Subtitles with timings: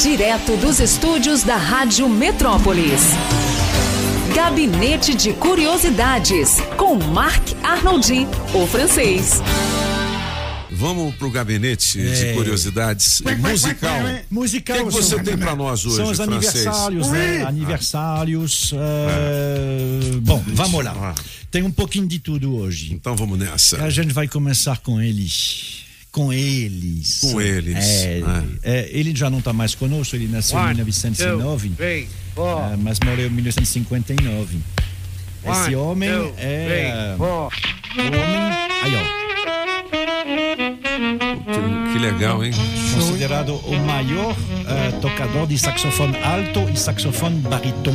[0.00, 3.00] Direto dos estúdios da Rádio Metrópolis.
[4.34, 9.42] Gabinete de Curiosidades, com Marc Arnoldi, o francês.
[10.70, 13.90] Vamos pro gabinete de curiosidades musical.
[14.30, 14.76] Musical.
[14.76, 16.54] O que, que você são- tem pra nós hoje, São os francês?
[16.66, 17.42] aniversários, né?
[17.44, 18.72] Aniversários.
[18.74, 20.94] eh, Bom, vamos lá.
[20.96, 21.14] Ah.
[21.50, 22.92] Tem um pouquinho de tudo hoje.
[22.94, 23.82] Então vamos nessa.
[23.82, 25.77] A gente vai começar com eles.
[26.10, 27.20] Com eles.
[27.20, 27.76] Com eles.
[28.04, 28.42] É, Ah.
[28.62, 31.72] é, ele já não está mais conosco, ele nasceu em 1909,
[32.72, 34.58] eh, mas morreu em 1959.
[35.44, 37.14] Esse homem é.
[42.18, 42.52] Legal, hein?
[42.92, 44.34] considerado o maior
[44.66, 47.94] eh, tocador de saxofone alto e saxofone baríton.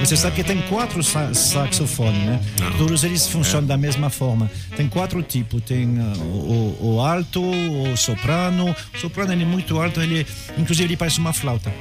[0.00, 2.40] Você sabe que tem quatro sa saxofones, né?
[2.76, 4.50] Todos eles funcionam da mesma forma.
[4.76, 5.62] Tem quatro tipos.
[5.62, 8.76] Tem eh, o, o alto, o soprano.
[8.94, 10.26] O soprano ele é muito alto, ele,
[10.58, 11.72] inclusive ele parece uma flauta.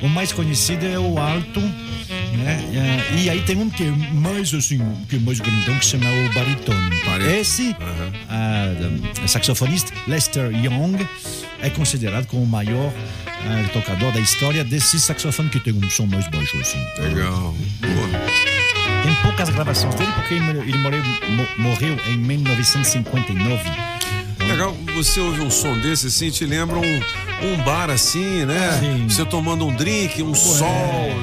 [0.00, 1.60] O mais conhecido é o alto,
[2.36, 3.04] né?
[3.22, 6.06] E aí tem um que é mais assim, que é mais grandão, que se chama
[6.10, 6.90] o barítono.
[7.04, 7.30] Barítono.
[7.36, 7.76] Esse
[8.28, 11.06] ah, saxofonista Lester Young
[11.60, 12.92] é considerado como o maior
[13.26, 16.78] ah, tocador da história desse saxofone que tem um som mais baixo assim.
[16.98, 17.54] Legal.
[17.80, 18.22] Boa.
[19.02, 23.60] Tem poucas gravações dele porque ele, ele morreu, mo- morreu em 1959.
[24.52, 27.00] Legal, você ouve um som desse assim, te lembra um,
[27.42, 28.78] um bar assim, né?
[28.78, 29.06] Sim.
[29.08, 30.68] Você tomando um drink, um sol,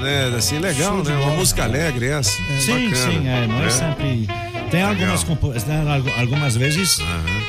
[0.01, 0.33] né?
[0.35, 1.15] Assim, legal, Show né?
[1.23, 2.31] Uma música alegre essa.
[2.59, 3.11] Sim, Bacana.
[3.11, 4.27] sim, é, não é, sempre.
[4.71, 5.23] Tem algumas,
[5.65, 6.99] né, algu- algumas vezes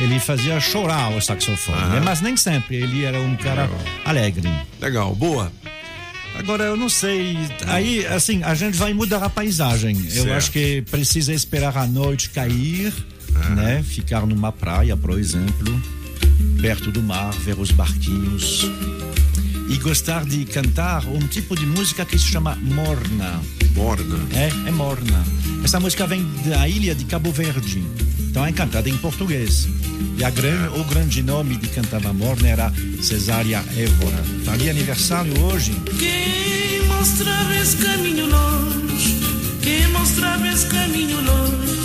[0.00, 2.00] ele fazia chorar o saxofone, né?
[2.03, 2.77] mas nem sempre.
[2.77, 3.69] Ele era um cara
[4.05, 4.48] alegre.
[4.81, 5.50] Legal, boa.
[6.39, 7.37] Agora, eu não sei.
[7.67, 9.97] Aí, assim, a gente vai mudar a paisagem.
[9.97, 10.33] Eu Certo.
[10.33, 12.92] acho que precisa esperar a noite cair,
[13.50, 13.83] né?
[13.83, 15.83] Ficar numa praia, por exemplo,
[16.60, 18.70] perto do mar, ver os barquinhos.
[19.69, 23.41] E gostar de cantar um tipo de música que se chama morna.
[23.74, 24.19] Morna.
[24.34, 25.24] É, é morna.
[25.64, 27.82] Essa música vem da ilha de Cabo Verde.
[28.19, 29.69] Então é cantada em português.
[30.19, 32.72] E a gran, o grande nome de cantava morna era
[33.03, 34.22] Cesária Évora.
[34.44, 35.72] Faria aniversário hoje.
[35.98, 39.16] Quem mostrava esse caminho longe,
[39.62, 41.79] quem mostrava esse caminho longe,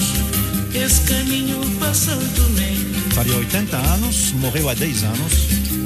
[0.78, 2.76] esse caminho passou também.
[3.14, 5.34] Faria 80 anos, morreu há 10 anos.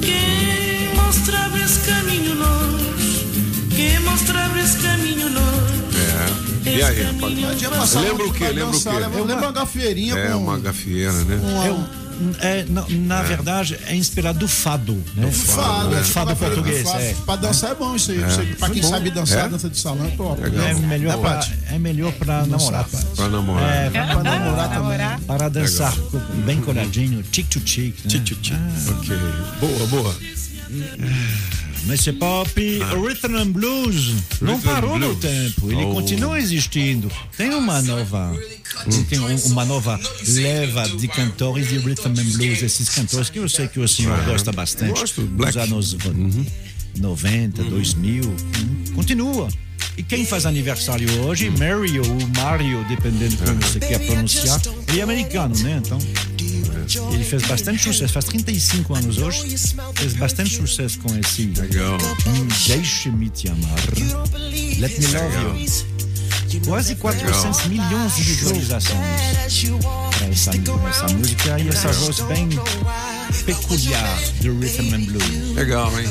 [0.02, 3.26] Quem mostrava esse caminho longe,
[3.74, 5.80] quem mostrava esse caminho longe,
[6.66, 6.70] É.
[6.70, 7.94] E aí, rapaz?
[7.94, 8.44] Lembra o quê?
[8.48, 8.88] Lembra o quê?
[8.90, 10.38] Lembra, uma gafeirinha É com...
[10.38, 11.40] uma gafieira, né?
[11.66, 12.09] Eu, é,
[12.68, 15.02] na, na verdade, é inspirado do fado.
[15.14, 15.30] Né?
[15.30, 16.02] Fado, O né?
[16.02, 16.82] fado Fado, português.
[16.82, 17.00] fado.
[17.02, 17.14] É.
[17.24, 18.18] Pra dançar é bom isso aí.
[18.18, 19.48] Você- Pra quem sabe dançar, É?
[19.48, 20.42] dança de salão é top.
[20.42, 22.86] É melhor, Né, pra, é melhor pra namorar.
[23.16, 23.72] Pra namorar.
[23.86, 25.18] É, Pra namorar também.
[25.26, 25.94] para dançar
[26.44, 27.94] bem coladinho, tic to tic.
[28.04, 28.22] Né?
[28.90, 29.16] Ok.
[29.60, 30.14] Boa, boa.
[31.84, 32.50] Monsieur Pop,
[32.96, 34.56] o Rhythm and Blues não Ah.
[34.56, 35.20] Rhythm parou and no Blues.
[35.20, 35.92] tempo, ele Oh.
[35.94, 37.10] continua existindo.
[37.36, 38.32] Tem uma nova,
[38.86, 39.04] Hum.
[39.04, 39.98] tem um- uma nova
[40.28, 44.18] leva de cantores de Rhythm and Blues, esses cantores que eu sei que o senhor
[44.24, 44.98] gosta bastante.
[44.98, 45.56] Gosto, Black.
[45.56, 45.64] Uhum.
[45.66, 46.46] Dos anos
[46.98, 49.48] 90, 2000, hum, continua.
[49.96, 55.02] E quem faz aniversário hoje, Mario ou Mario, dependendo como você quer pronunciar, ele é
[55.02, 55.80] americano, né?
[55.84, 55.98] Então,
[56.98, 59.56] ele fez bastante sucesso, faz 35 anos hoje,
[59.94, 61.98] fez bastante sucesso com esse Legal.
[62.66, 63.78] Deixe-me te amar.
[64.78, 66.00] Let me love you.
[66.66, 68.98] Quase 400 milhões de visualizações.
[70.18, 70.50] para Essa,
[70.88, 72.48] essa música e essa voz bem
[73.44, 75.54] peculiar do Rhythm and Blues.
[75.54, 76.08] Legal, hein?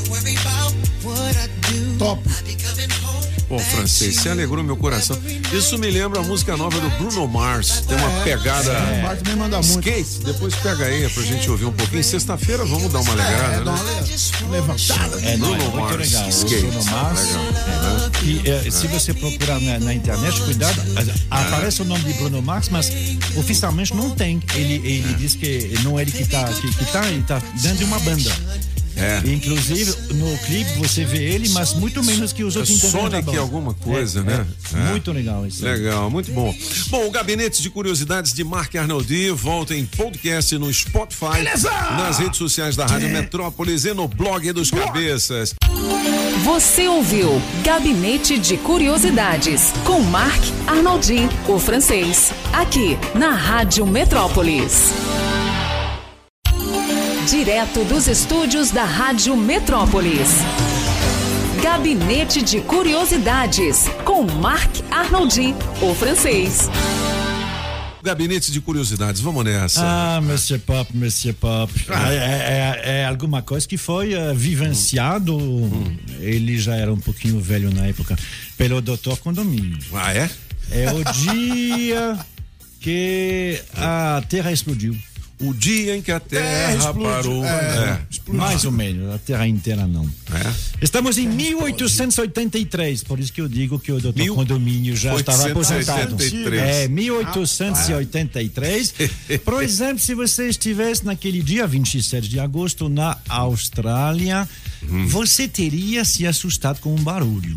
[1.98, 2.24] Top.
[3.50, 5.18] Bom, francês, você alegrou meu coração.
[5.52, 7.84] Isso me lembra a música nova do Bruno Mars.
[7.88, 8.72] Tem uma pegada.
[8.72, 9.90] O Bart também manda muito.
[9.90, 12.04] Skate, depois pega aí pra gente ouvir um pouquinho.
[12.04, 14.06] Sexta-feira vamos dar uma É, alegrada, dá né?
[14.42, 15.20] uma levantada.
[15.22, 16.30] É, não, é Bruno muito Mars, legal.
[16.30, 16.62] Skate.
[16.68, 17.20] Bruno Mars.
[17.20, 17.44] Legal.
[17.44, 20.80] é, e é, se você procurar na, na internet, cuidado,
[21.32, 22.92] aparece o nome de Bruno Mars, mas
[23.36, 24.40] oficialmente não tem.
[24.54, 27.80] Ele, ele diz que não é ele que está que, que tá, ele tá dentro
[27.80, 28.32] de uma banda.
[29.00, 29.22] É.
[29.32, 33.40] Inclusive, no clipe você vê ele, mas muito menos que os outros Sonic banda.
[33.40, 34.46] alguma coisa, É, né?
[34.74, 34.78] é.
[34.78, 34.90] É.
[34.92, 35.64] Muito legal isso.
[35.64, 36.54] Legal, muito bom.
[36.90, 41.44] Bom, o Gabinete de Curiosidades de Marc Arnoldi volta em podcast no Spotify,
[41.98, 45.54] nas redes sociais da Rádio Metrópolis e no blog dos Cabeças.
[46.44, 55.09] Você ouviu Gabinete de Curiosidades com Marc Arnoldi, o francês, aqui na Rádio Metrópolis.
[57.30, 60.30] Direto dos estúdios da Rádio Metrópolis.
[61.62, 66.70] Gabinete de Curiosidades com Marc Arnoldi, o francês.
[68.02, 69.82] Gabinete de curiosidades, vamos nessa.
[69.84, 71.72] Ah, Monsieur Pop, Monsieur Pop.
[72.10, 75.38] É, é- é alguma coisa que foi eh, vivenciado,
[76.20, 78.18] ele já era um pouquinho velho na época,
[78.58, 79.18] pelo Dr.
[79.22, 79.78] Condomínio.
[79.94, 80.30] Ah, é?
[80.72, 82.18] É o dia
[82.80, 84.96] que a Terra explodiu.
[85.42, 87.04] O dia em que a Terra É, explodiu.
[87.04, 87.46] parou.
[87.46, 88.02] É.
[88.28, 88.32] É.
[88.34, 90.04] Mais ou menos, a Terra inteira não.
[90.06, 90.54] É.
[90.82, 95.50] Estamos em 1883, por isso que eu digo que o doutor Mil- Condomínio já estava
[95.50, 96.16] aposentado.
[96.16, 96.62] 883.
[96.62, 98.94] É, 1883.
[99.46, 104.48] Por exemplo, se você estivesse naquele dia 27 de agosto na Austrália,
[105.08, 107.56] você teria se assustado com um barulho.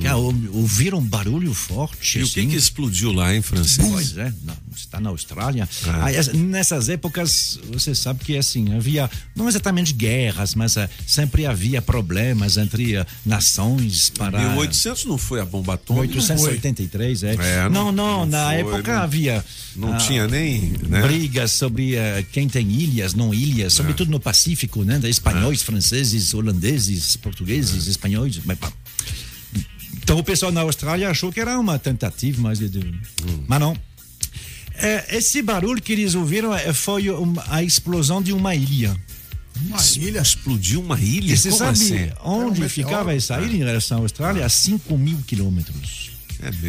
[0.00, 2.18] Que é, ou- Ouvir um barulho forte.
[2.18, 2.48] E o que assim.
[2.48, 3.90] que explodiu lá, hein, Francisco?
[3.90, 5.68] Pois é, não, está na Austrália.
[5.86, 6.04] Ah.
[6.06, 11.46] Aí, as- nessas épocas, você sabe que assim, havia não exatamente guerras, mas eh, sempre
[11.46, 14.38] havia problemas entre eh, nações para.
[14.38, 16.06] 1800 não foi a bomba atômica?
[16.08, 17.34] 1883, é.
[17.34, 19.44] É, não, não- não, na foi, época não- havia.
[19.76, 20.72] Não ah, tinha nem.
[20.88, 21.00] Né?
[21.02, 21.94] Brigas sobre
[22.32, 25.00] quem tem ilhas, não ilhas, sobretudo no Pacífico, né?
[25.04, 28.40] Espanhóis, franceses, holandeses, portugueses, espanhóis.
[28.44, 28.58] Mas.
[30.12, 32.94] Então o pessoal na Austrália achou que era uma tentativa, mas, de- de-
[33.48, 33.74] mas não.
[34.74, 38.94] É, esse barulho que eles ouviram eh, foi uma- a explosão de uma ilha.
[39.66, 40.20] Uma ilha.
[40.20, 41.32] Explodiu uma ilha?
[41.32, 42.10] E você Como sabe assim?
[42.22, 44.44] onde É um ficava essa ilha em relação à Austrália?
[44.44, 46.10] A 5 mil quilômetros.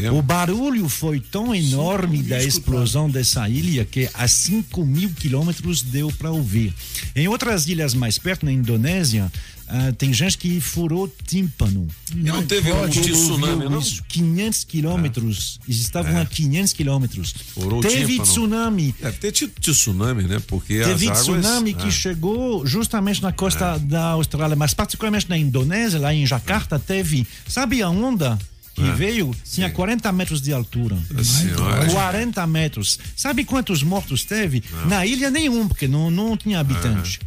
[0.02, 5.82] É O barulho foi tão enorme da explosão dessa ilha que a 5 mil quilômetros
[5.82, 6.74] deu para ouvir.
[7.16, 9.30] Em outras ilhas mais perto, na Indonésia,
[9.68, 11.88] ah, tem gente que furou tímpano.
[12.14, 13.80] E não teve um tsunami, não?
[13.80, 15.60] Isso, 500 quilômetros.
[15.68, 17.34] Eles estavam a 500 quilômetros.
[17.54, 18.24] Furou Teve tímpano.
[18.30, 18.96] tsunami.
[19.02, 20.40] Deve ter tido tsunami, né?
[20.48, 21.42] Porque Teve as águas...
[21.42, 26.26] tsunami que Ah, chegou justamente na costa da Austrália, mas particularmente na Indonésia, lá em
[26.26, 27.26] Jakarta, teve.
[27.48, 28.38] Sabe a onda
[28.76, 29.34] que veio?
[29.50, 30.98] Tinha 40 metros de altura.
[31.24, 31.86] senhora.
[31.90, 33.00] 40 metros.
[33.16, 34.64] Sabe quantos mortos teve?
[34.88, 37.20] Na ilha nenhum, porque não, não tinha habitante.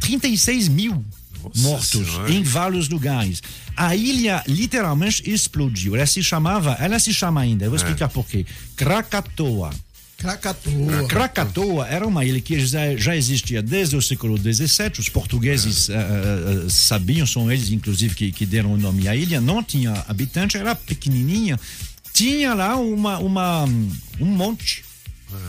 [0.00, 1.04] 36 mil
[1.54, 2.32] Nossa mortos Senhora.
[2.32, 3.42] em vários lugares.
[3.76, 5.94] A ilha literalmente explodiu.
[5.96, 8.46] Ela se chamava, ela se chama ainda, eu vou explicar por quê.
[8.74, 9.70] Krakatoa.
[10.16, 11.06] Krakatoa.
[11.06, 14.92] Krakatoa era uma ilha que já, já existia desde o século XVII.
[14.98, 19.40] Os portugueses eh, eh, sabiam, são eles inclusive que, que deram o nome à ilha.
[19.40, 21.60] Não tinha habitante, era pequenininha.
[22.14, 23.64] Tinha lá uma, uma,
[24.18, 24.82] um monte,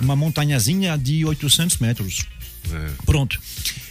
[0.02, 2.26] uma montanhazinha de 800 metros.
[3.06, 3.40] Pronto.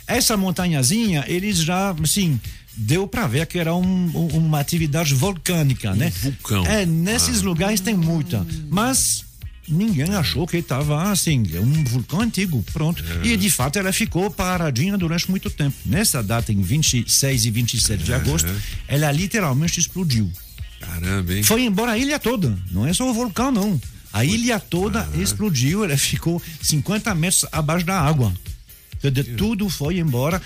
[0.06, 2.40] Essa montanhazinha, eles já, assim,
[2.76, 6.12] deu para ver que era um- um- uma atividade volcânica, né?
[6.22, 6.64] vulcão.
[6.66, 8.46] É, nesses lugares tem muita.
[8.70, 9.24] Mas
[9.68, 13.02] ninguém achou que estava assim, um vulcão antigo, pronto.
[13.24, 15.74] E de fato ela ficou paradinha durante muito tempo.
[15.84, 18.48] Nessa data, em 26 e 27 de agosto,
[18.86, 20.30] ela literalmente explodiu.
[20.80, 21.42] Caramba, hein?
[21.42, 23.80] Foi embora a ilha toda, não é só o vulcão, não.
[24.12, 28.32] A ilha toda explodiu, ela ficou 50 metros abaixo da água.
[29.10, 30.40] De- de- Tudo foi embora.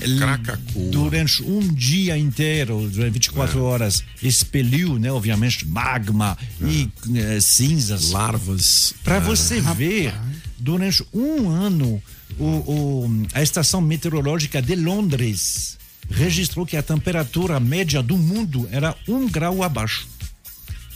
[0.00, 0.90] L- Krakatoa.
[0.90, 8.10] durante um dia inteiro, durante 24 horas, expeliu, né, obviamente, magma e eh, cinzas.
[8.10, 8.94] Larvas.
[9.04, 10.14] Para você ver,
[10.58, 12.02] durante um ano,
[12.38, 15.76] o, o- a estação meteorológica de Londres
[16.10, 20.08] registrou que a temperatura média do mundo era um grau abaixo.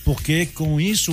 [0.04, 1.12] Porque com isso,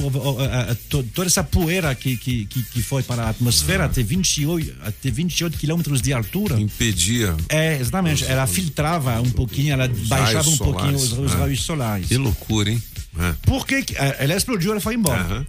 [1.14, 6.02] toda essa poeira que, que, que, foi para a atmosfera até 28, até 28 quilômetros
[6.02, 6.60] de altura.
[6.60, 7.36] Impedia.
[7.50, 8.26] É, exatamente.
[8.26, 11.40] Ela filtrava um pouquinho, ela baixava um raios pouquinho os, solares, os né?
[11.40, 12.08] raios solares.
[12.08, 12.82] Que loucura, hein?
[13.20, 13.34] É.
[13.44, 15.22] Por que que- eh, ela explodiu, ela foi embora.
[15.22, 15.48] Aham.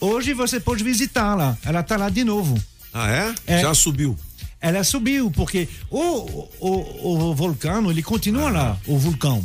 [0.00, 1.56] Hoje você pode visitá-la.
[1.64, 2.60] Ela está lá de novo.
[2.92, 3.34] Ah, é?
[3.46, 3.60] É.
[3.60, 4.16] Já subiu.
[4.60, 9.42] Ela subiu, porque o, o, o vulcão, ele continua lá, o vulcão.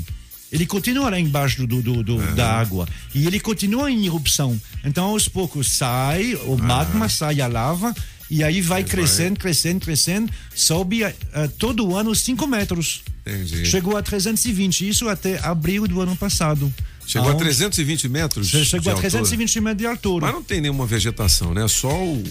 [0.52, 2.88] Ele continua lá embaixo do, do, do- da água.
[3.14, 4.60] E ele continua em erupção.
[4.84, 7.94] Então, aos poucos, sai o magma, sai a lava,
[8.30, 11.14] e aí vai crescendo, crescendo, crescendo, sobe eh,
[11.58, 13.02] todo ano 5 metros.
[13.26, 13.66] Entendi.
[13.66, 16.72] Chegou a 320, isso até abril do ano passado.
[17.08, 18.48] Chegou a Aonde- 320 metros.
[18.48, 19.10] Chegou de a altura.
[19.10, 20.26] 320 metros de altura.
[20.26, 21.68] Mas não tem nenhuma vegetação, né?
[21.68, 22.24] Só o.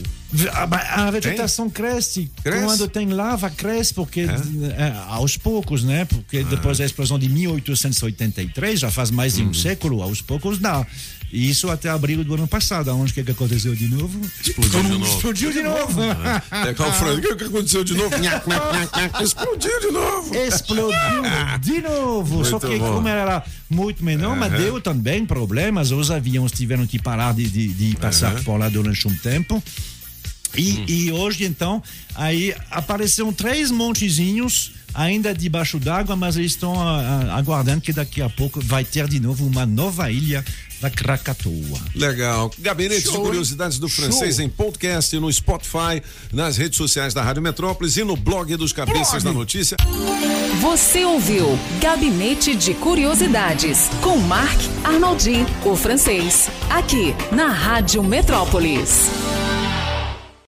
[0.53, 2.29] A, a vegetação cresce.
[2.43, 2.59] Cresce?
[2.59, 2.65] É?
[2.67, 6.05] Quando tem lava, cresce, porque é, aos poucos, né?
[6.07, 9.51] Porque depois da explosão de 1883, já faz mais de Uhum.
[9.51, 10.85] um século, aos poucos dá.
[11.33, 12.91] E isso até abril do ano passado.
[12.97, 14.21] Onde que, que aconteceu de novo?
[14.41, 15.05] Explodiu de novo.
[15.17, 16.01] Explodiu de novo.
[16.03, 18.15] É, Carl Frank, o que aconteceu de novo?
[19.21, 20.35] Explodiu de novo.
[20.37, 22.45] Explodiu de novo.
[22.45, 22.95] Só que bom.
[22.95, 23.43] como era
[23.75, 25.91] muito menor, mas deu também problemas.
[25.91, 29.63] Os aviões tiveram que parar de, de, de passar por lá durante um tempo.
[30.57, 30.85] E, Hum.
[30.87, 31.83] e hoje, então,
[32.15, 36.75] aí apareceram três montezinhos ainda debaixo d'água, mas eles estão
[37.33, 40.45] aguardando que daqui a pouco vai ter de novo uma nova ilha
[40.81, 41.81] da Krakatoa.
[41.95, 42.51] Legal.
[42.59, 46.03] Gabinete de Curiosidades do Francês em podcast, no Spotify,
[46.33, 49.77] nas redes sociais da Rádio Metrópolis e no blog dos Cabeças da Notícia.
[50.61, 59.34] Você ouviu Gabinete de Curiosidades com Marc Arnoldi, o francês, aqui na Rádio Metrópolis.